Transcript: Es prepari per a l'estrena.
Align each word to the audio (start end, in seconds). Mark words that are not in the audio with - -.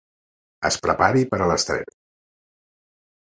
Es 0.69 0.77
prepari 0.85 1.23
per 1.33 1.39
a 1.45 1.49
l'estrena. 1.51 1.93